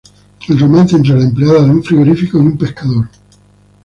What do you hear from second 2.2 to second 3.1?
y un pescador.